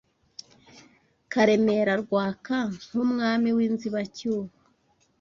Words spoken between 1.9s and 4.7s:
Rwaka nk’Umwami w’inzibacyuho